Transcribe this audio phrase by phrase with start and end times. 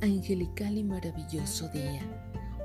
[0.00, 2.02] angelical y maravilloso día.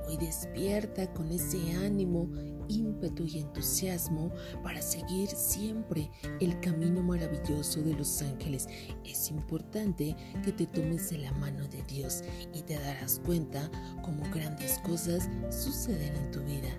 [0.08, 2.30] Hoy despierta con ese ánimo,
[2.68, 4.32] ímpetu y entusiasmo
[4.64, 6.10] para seguir siempre
[6.40, 8.68] el camino maravilloso de los ángeles.
[9.06, 12.24] Es importante que te tomes de la mano de Dios
[12.54, 13.70] y te darás cuenta
[14.04, 16.70] cómo grandes cosas suceden en tu vida.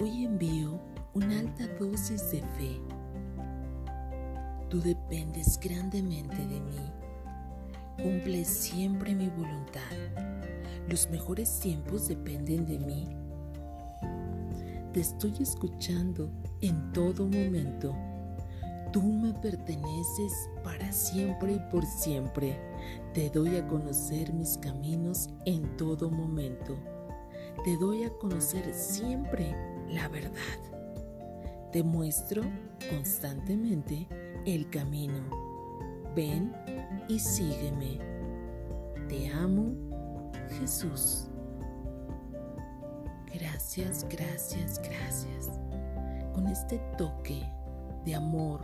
[0.00, 0.80] Hoy envío
[1.12, 2.80] una alta dosis de fe
[4.70, 6.92] Tú dependes grandemente de mí.
[8.00, 9.80] Cumple siempre mi voluntad.
[10.88, 13.08] Los mejores tiempos dependen de mí.
[14.92, 17.96] Te estoy escuchando en todo momento.
[18.92, 22.56] Tú me perteneces para siempre y por siempre.
[23.12, 26.76] Te doy a conocer mis caminos en todo momento.
[27.64, 29.52] Te doy a conocer siempre
[29.88, 30.60] la verdad.
[31.72, 32.42] Te muestro
[32.88, 34.06] constantemente
[34.46, 35.20] el camino.
[36.14, 36.52] Ven
[37.08, 37.98] y sígueme.
[39.08, 39.74] Te amo,
[40.58, 41.26] Jesús.
[43.32, 45.50] Gracias, gracias, gracias.
[46.34, 47.42] Con este toque
[48.04, 48.60] de amor,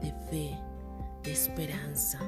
[0.00, 0.58] de fe,
[1.22, 2.20] de esperanza,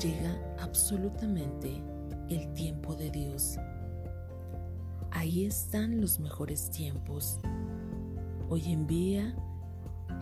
[0.00, 1.82] llega absolutamente
[2.28, 3.58] el tiempo de Dios.
[5.10, 7.40] Ahí están los mejores tiempos.
[8.48, 9.34] Hoy envía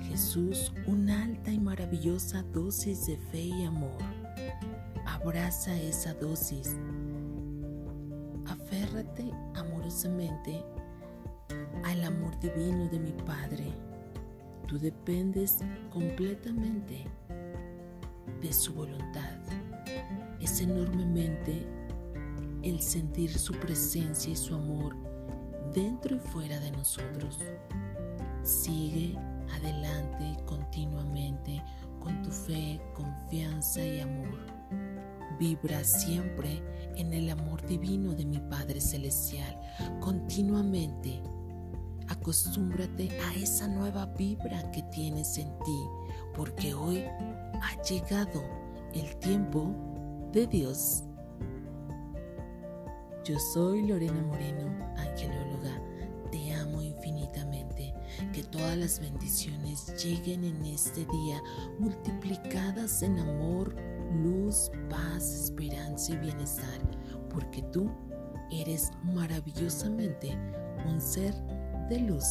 [0.02, 3.98] Jesús una alta y maravillosa dosis de fe y amor.
[5.06, 6.76] Abraza esa dosis.
[8.46, 10.62] Aférrate amorosamente
[11.84, 13.72] al amor divino de mi Padre.
[14.66, 15.58] Tú dependes
[15.90, 17.04] completamente
[18.40, 19.38] de su voluntad.
[20.40, 21.66] Es enormemente
[22.62, 24.96] el sentir su presencia y su amor
[25.74, 27.38] dentro y fuera de nosotros.
[28.42, 29.16] Sigue
[29.52, 31.62] adelante continuamente
[32.00, 34.46] con tu fe, confianza y amor.
[35.38, 36.62] Vibra siempre
[36.96, 39.58] en el amor divino de mi Padre Celestial.
[40.00, 41.22] Continuamente
[42.08, 45.86] acostúmbrate a esa nueva vibra que tienes en ti,
[46.34, 48.42] porque hoy ha llegado
[48.92, 49.74] el tiempo
[50.32, 51.04] de Dios.
[53.24, 55.80] Yo soy Lorena Moreno, angelóloga
[58.32, 61.40] que todas las bendiciones lleguen en este día
[61.78, 63.74] multiplicadas en amor,
[64.12, 66.80] luz, paz, esperanza y bienestar,
[67.30, 67.90] porque tú
[68.50, 70.36] eres maravillosamente
[70.86, 71.34] un ser
[71.88, 72.26] de luz.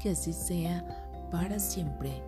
[0.00, 0.84] Que así sea
[1.30, 2.22] para siempre.